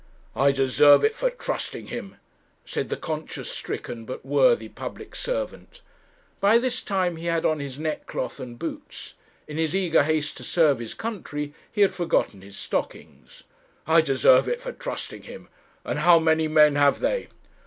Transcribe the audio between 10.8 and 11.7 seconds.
country